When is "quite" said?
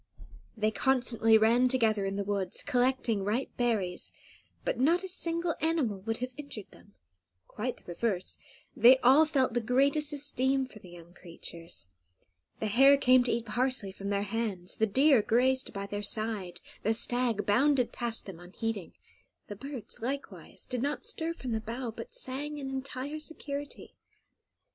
7.47-7.77